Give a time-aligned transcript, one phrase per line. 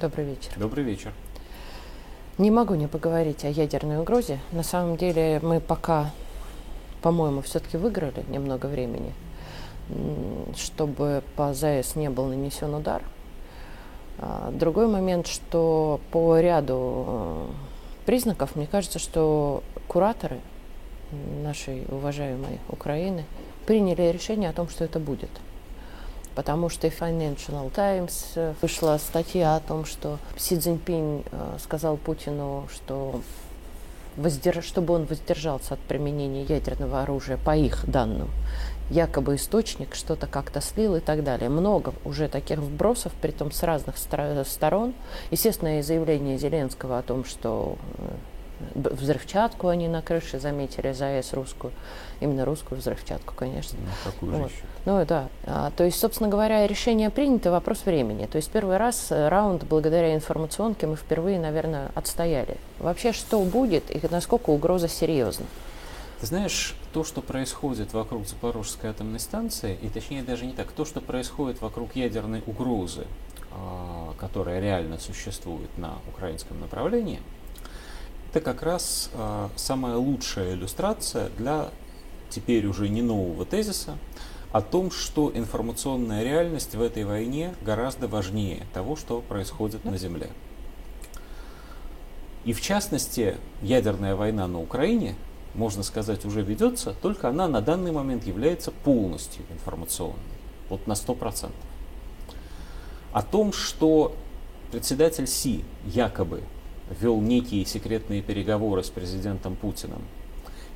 [0.00, 0.52] Добрый вечер.
[0.56, 1.12] Добрый вечер.
[2.38, 4.38] Не могу не поговорить о ядерной угрозе.
[4.50, 6.10] На самом деле мы пока,
[7.02, 9.12] по-моему, все-таки выиграли немного времени,
[10.56, 13.02] чтобы по ЗАЭС не был нанесен удар.
[14.16, 17.46] А, другой момент, что по ряду э,
[18.06, 20.40] признаков, мне кажется, что кураторы
[21.42, 23.26] нашей уважаемой Украины
[23.66, 25.30] приняли решение о том, что это будет–
[26.34, 31.96] потому что и Financial Times э, вышла статья о том, что Си Цзиньпинь э, сказал
[31.96, 33.20] Путину, что
[34.16, 34.64] воздерж...
[34.64, 38.30] чтобы он воздержался от применения ядерного оружия по их данным.
[38.90, 41.48] Якобы источник что-то как-то слил и так далее.
[41.48, 44.94] Много уже таких вбросов, при том с разных сторон.
[45.30, 48.02] Естественно, и заявление Зеленского о том, что э,
[48.74, 51.72] взрывчатку они на крыше заметили, ЗАЭС русскую,
[52.20, 53.78] именно русскую взрывчатку, конечно.
[53.80, 54.50] Ну, какую вот.
[54.50, 54.62] еще?
[54.86, 58.26] Ну да, а, то есть, собственно говоря, решение принято, вопрос времени.
[58.26, 62.56] То есть первый раз э, раунд благодаря информационке мы впервые, наверное, отстояли.
[62.78, 65.46] Вообще, что будет и насколько угроза серьезна?
[66.20, 70.84] Ты знаешь, то, что происходит вокруг Запорожской атомной станции, и точнее даже не так, то,
[70.84, 73.06] что происходит вокруг ядерной угрозы,
[73.52, 77.20] а, которая реально существует на украинском направлении–
[78.30, 81.70] это как раз э, самая лучшая иллюстрация для
[82.28, 83.98] теперь уже не нового тезиса
[84.52, 90.30] о том, что информационная реальность в этой войне гораздо важнее того, что происходит на Земле.
[92.44, 95.16] И в частности, ядерная война на Украине,
[95.54, 100.14] можно сказать, уже ведется, только она на данный момент является полностью информационной,
[100.68, 101.50] вот на 100%.
[103.12, 104.14] О том, что
[104.70, 106.42] председатель Си якобы
[107.00, 110.02] вел некие секретные переговоры с президентом Путиным,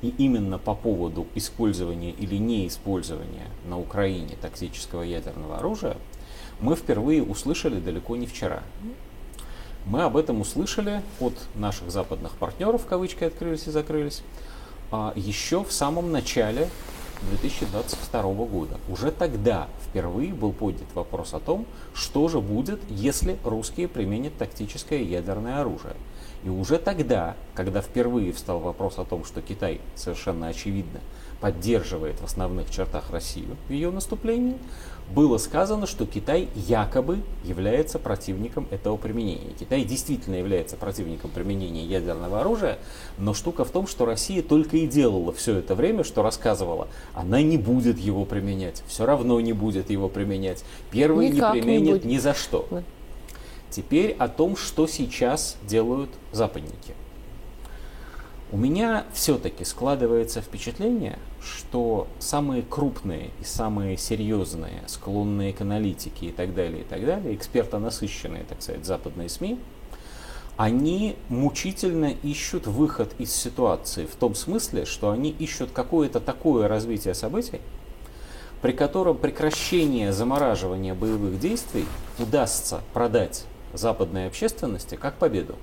[0.03, 5.97] и именно по поводу использования или неиспользования на Украине тактического ядерного оружия,
[6.61, 8.62] мы впервые услышали далеко не вчера.
[9.87, 14.22] Мы об этом услышали от наших западных партнеров, кавычки открылись и закрылись,
[14.91, 16.69] а еще в самом начале
[17.31, 18.78] 2022 года.
[18.88, 25.00] Уже тогда впервые был поднят вопрос о том, что же будет, если русские применят тактическое
[25.00, 25.94] ядерное оружие.
[26.44, 31.00] И уже тогда, когда впервые встал вопрос о том, что Китай совершенно очевидно
[31.41, 34.56] поддерживает в основных чертах Россию в ее наступлении,
[35.15, 39.53] было сказано, что Китай якобы является противником этого применения.
[39.59, 42.78] Китай действительно является противником применения ядерного оружия,
[43.19, 47.43] но штука в том, что Россия только и делала все это время, что рассказывала, она
[47.43, 50.65] не будет его применять, все равно не будет его применять.
[50.91, 52.66] Первый Никак не применит не ни за что.
[53.75, 56.95] Теперь о том, что сейчас делают западники.
[58.53, 66.31] У меня все-таки складывается впечатление, что самые крупные и самые серьезные, склонные к аналитике и
[66.31, 69.59] так далее, и так далее, экспертонасыщенные, так сказать, западные СМИ,
[70.56, 77.15] они мучительно ищут выход из ситуации в том смысле, что они ищут какое-то такое развитие
[77.15, 77.61] событий,
[78.62, 81.87] при котором прекращение замораживания боевых действий
[82.21, 85.57] удастся продать западной общественности как победу,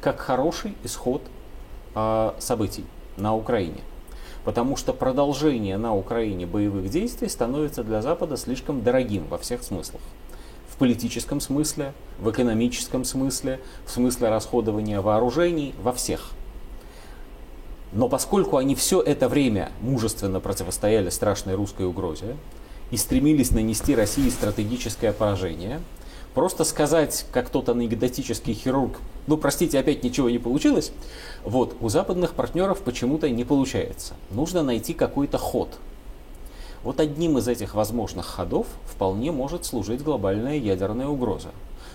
[0.00, 1.22] как хороший исход
[1.94, 2.84] э, событий
[3.16, 3.80] на Украине.
[4.44, 10.00] Потому что продолжение на Украине боевых действий становится для Запада слишком дорогим во всех смыслах.
[10.68, 16.32] В политическом смысле, в экономическом смысле, в смысле расходования вооружений, во всех.
[17.92, 22.36] Но поскольку они все это время мужественно противостояли страшной русской угрозе
[22.90, 25.80] и стремились нанести России стратегическое поражение,
[26.34, 30.92] Просто сказать, как тот анекдотический хирург, ну, простите, опять ничего не получилось,
[31.44, 34.14] вот, у западных партнеров почему-то не получается.
[34.30, 35.68] Нужно найти какой-то ход.
[36.82, 41.50] Вот одним из этих возможных ходов вполне может служить глобальная ядерная угроза.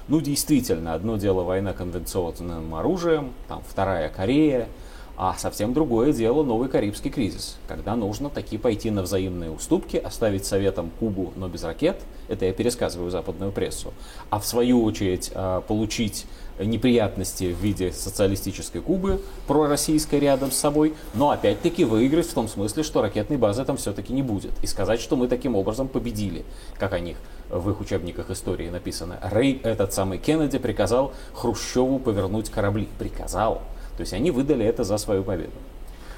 [0.07, 4.69] Ну, действительно, одно дело война конвенционным оружием, там вторая Корея,
[5.17, 10.45] а совсем другое дело новый Карибский кризис, когда нужно таки пойти на взаимные уступки, оставить
[10.45, 13.93] советом Кубу, но без ракет, это я пересказываю западную прессу,
[14.29, 16.27] а в свою очередь а, получить
[16.59, 22.83] неприятности в виде социалистической Кубы, пророссийской рядом с собой, но опять-таки выиграть в том смысле,
[22.83, 24.51] что ракетной базы там все-таки не будет.
[24.61, 26.45] И сказать, что мы таким образом победили,
[26.77, 27.17] как о них
[27.49, 29.19] в их учебниках истории написано.
[29.31, 32.87] Рей, этот самый Кеннеди, приказал Хрущеву повернуть корабли.
[32.99, 33.61] Приказал.
[33.97, 35.51] То есть они выдали это за свою победу.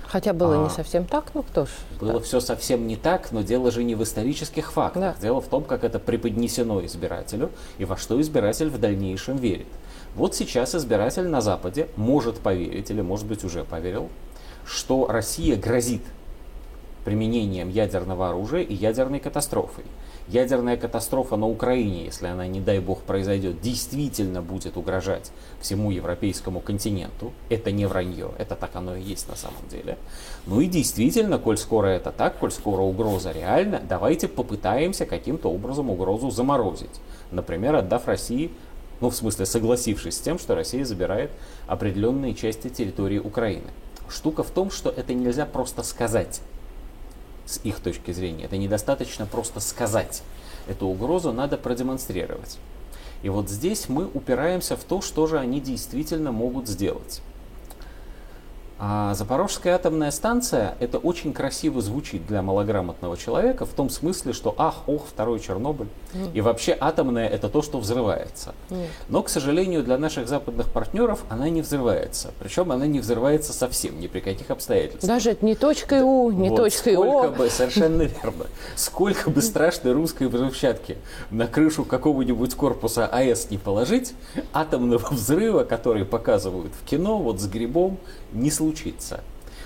[0.05, 1.69] Хотя было а, не совсем так, ну кто ж.
[2.01, 2.23] Было так.
[2.23, 5.01] все совсем не так, но дело же не в исторических фактах.
[5.01, 5.15] Да.
[5.21, 9.67] Дело в том, как это преподнесено избирателю и во что избиратель в дальнейшем верит.
[10.15, 14.09] Вот сейчас избиратель на Западе может поверить, или может быть уже поверил,
[14.65, 16.01] что Россия грозит
[17.05, 19.85] применением ядерного оружия и ядерной катастрофой.
[20.29, 26.59] Ядерная катастрофа на Украине, если она, не дай бог, произойдет, действительно будет угрожать всему европейскому
[26.59, 29.97] континенту, это не вранье, это так оно и есть на самом деле.
[30.45, 35.89] Ну и действительно, коль скоро это так, коль скоро угроза реальна, давайте попытаемся каким-то образом
[35.89, 37.01] угрозу заморозить.
[37.31, 38.51] Например, отдав России
[39.01, 41.31] ну, в смысле, согласившись с тем, что Россия забирает
[41.67, 43.67] определенные части территории Украины.
[44.09, 46.41] Штука в том, что это нельзя просто сказать
[47.49, 48.45] с их точки зрения.
[48.45, 50.21] Это недостаточно просто сказать.
[50.67, 52.57] Эту угрозу надо продемонстрировать.
[53.23, 57.21] И вот здесь мы упираемся в то, что же они действительно могут сделать.
[58.81, 64.55] А Запорожская атомная станция, это очень красиво звучит для малограмотного человека, в том смысле, что
[64.57, 65.89] ах, ох, второй Чернобыль.
[66.13, 66.31] Mm.
[66.33, 68.55] И вообще атомная это то, что взрывается.
[68.69, 68.85] Mm.
[69.09, 72.31] Но, к сожалению, для наших западных партнеров она не взрывается.
[72.39, 75.09] Причем она не взрывается совсем, ни при каких обстоятельствах.
[75.09, 77.31] Даже не точкой У, не вот точкой сколько О.
[77.31, 78.45] бы, совершенно верно.
[78.77, 80.97] Сколько бы страшной русской взрывчатки
[81.31, 84.13] на крышу какого-нибудь корпуса АЭС не положить,
[84.53, 87.97] атомного взрыва, который показывают в кино, вот с грибом,
[88.31, 88.68] не случится.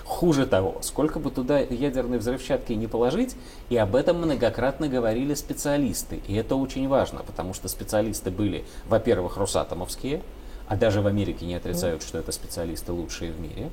[0.05, 3.35] Хуже того, сколько бы туда ядерной взрывчатки не положить,
[3.69, 6.21] и об этом многократно говорили специалисты.
[6.27, 10.21] И это очень важно, потому что специалисты были, во-первых, росатомовские,
[10.67, 13.69] а даже в Америке не отрицают, что это специалисты лучшие в мире.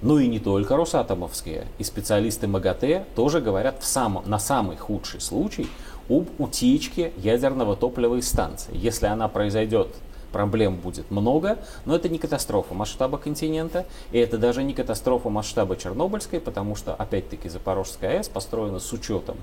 [0.00, 1.66] Ну и не только росатомовские.
[1.78, 5.68] И специалисты МАГАТЭ тоже говорят в сам, на самый худший случай
[6.08, 8.70] об утечке ядерного топлива из станции.
[8.74, 9.88] Если она произойдет
[10.32, 15.76] проблем будет много, но это не катастрофа масштаба континента, и это даже не катастрофа масштаба
[15.76, 19.36] Чернобыльской, потому что, опять-таки, Запорожская АЭС построена с учетом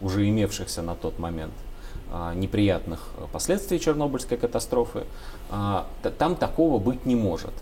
[0.00, 1.52] уже имевшихся на тот момент
[2.10, 5.04] а, неприятных последствий Чернобыльской катастрофы.
[5.50, 5.86] А,
[6.18, 7.52] там такого быть не может.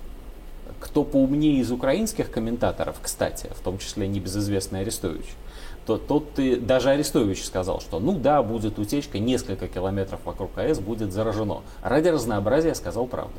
[0.81, 5.27] Кто поумнее из украинских комментаторов, кстати, в том числе небезызвестный Арестович,
[5.89, 10.81] то тот ты, даже Арестович сказал, что ну да, будет утечка, несколько километров вокруг АЭС
[10.81, 11.63] будет заражено.
[11.83, 13.39] Ради разнообразия сказал правду.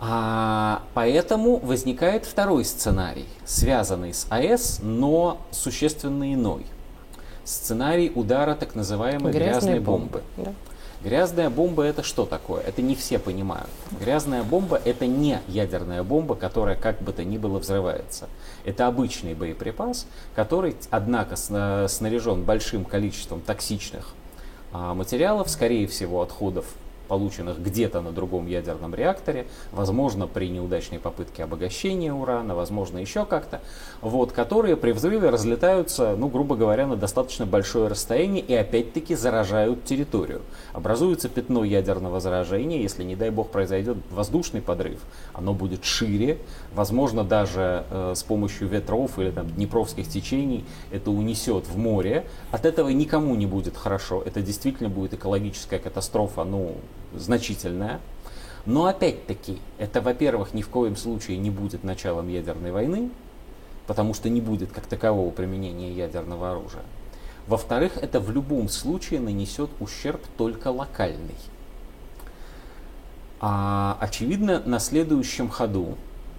[0.00, 6.64] А, поэтому возникает второй сценарий, связанный с АЭС, но существенно иной.
[7.44, 10.22] Сценарий удара так называемой грязной, грязной бомбы.
[10.36, 10.52] бомбы.
[10.52, 10.52] Да.
[11.02, 12.62] Грязная бомба это что такое?
[12.62, 13.68] Это не все понимают.
[14.00, 18.28] Грязная бомба это не ядерная бомба, которая как бы то ни было взрывается.
[18.64, 24.14] Это обычный боеприпас, который, однако, снаряжен большим количеством токсичных
[24.72, 26.64] а, материалов, скорее всего, отходов
[27.06, 33.60] полученных где-то на другом ядерном реакторе, возможно, при неудачной попытке обогащения урана, возможно, еще как-то,
[34.00, 39.84] вот, которые при взрыве разлетаются, ну, грубо говоря, на достаточно большое расстояние и опять-таки заражают
[39.84, 40.42] территорию.
[40.72, 45.00] Образуется пятно ядерного заражения, если, не дай бог, произойдет воздушный подрыв,
[45.32, 46.38] оно будет шире,
[46.74, 52.26] возможно, даже э, с помощью ветров или там, днепровских течений это унесет в море.
[52.50, 56.76] От этого никому не будет хорошо, это действительно будет экологическая катастрофа, ну,
[57.18, 58.00] значительная.
[58.64, 63.10] Но опять-таки, это, во-первых, ни в коем случае не будет началом ядерной войны,
[63.86, 66.82] потому что не будет как такового применения ядерного оружия.
[67.46, 71.36] Во-вторых, это в любом случае нанесет ущерб только локальный.
[73.38, 75.96] А, очевидно, на следующем ходу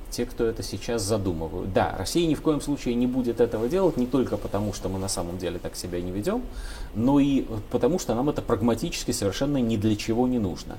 [0.10, 1.74] те, кто это сейчас задумывают.
[1.74, 5.00] Да, Россия ни в коем случае не будет этого делать, не только потому, что мы
[5.00, 6.42] на самом деле так себя не ведем,
[6.96, 10.78] но и потому, что нам это прагматически совершенно ни для чего не нужно.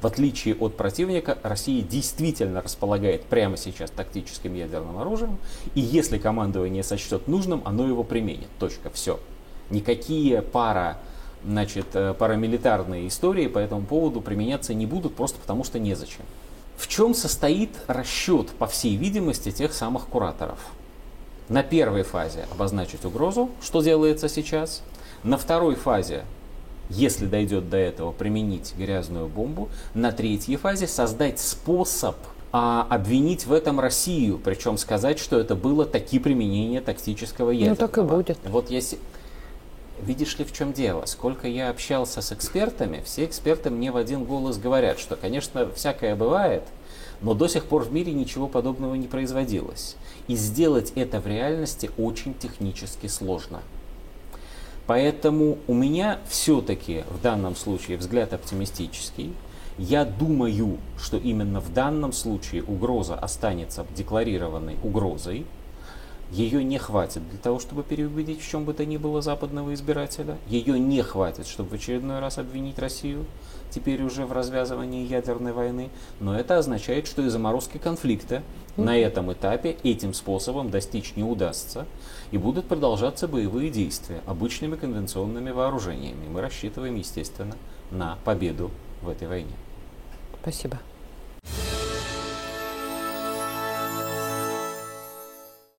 [0.00, 5.36] В отличие от противника, Россия действительно располагает прямо сейчас тактическим ядерным оружием,
[5.74, 8.48] и если командование сочтет нужным, оно его применит.
[8.58, 8.90] Точка.
[8.90, 9.20] Все.
[9.68, 10.98] Никакие пара
[11.44, 16.24] значит, э, парамилитарные истории по этому поводу применяться не будут, просто потому что незачем.
[16.80, 20.58] В чем состоит расчет, по всей видимости, тех самых кураторов?
[21.50, 24.82] На первой фазе обозначить угрозу, что делается сейчас.
[25.22, 26.24] На второй фазе,
[26.88, 29.68] если дойдет до этого, применить грязную бомбу.
[29.92, 32.16] На третьей фазе создать способ
[32.52, 37.80] а обвинить в этом Россию, причем сказать, что это было таки применение тактического ядерного.
[37.80, 38.38] Ну так и будет.
[38.44, 38.98] Вот если
[40.04, 41.04] видишь ли, в чем дело?
[41.06, 46.16] Сколько я общался с экспертами, все эксперты мне в один голос говорят, что, конечно, всякое
[46.16, 46.64] бывает,
[47.20, 49.96] но до сих пор в мире ничего подобного не производилось.
[50.26, 53.60] И сделать это в реальности очень технически сложно.
[54.86, 59.34] Поэтому у меня все-таки в данном случае взгляд оптимистический.
[59.78, 65.46] Я думаю, что именно в данном случае угроза останется декларированной угрозой,
[66.30, 70.38] Ее не хватит для того, чтобы переубедить в чем бы то ни было западного избирателя.
[70.46, 73.26] Ее не хватит, чтобы в очередной раз обвинить Россию,
[73.70, 75.90] теперь уже в развязывании ядерной войны.
[76.20, 78.42] Но это означает, что и заморозки конфликта
[78.76, 81.86] на этом этапе этим способом достичь не удастся.
[82.30, 86.28] И будут продолжаться боевые действия обычными конвенционными вооружениями.
[86.28, 87.56] Мы рассчитываем, естественно,
[87.90, 88.70] на победу
[89.02, 89.56] в этой войне.
[90.40, 90.78] Спасибо.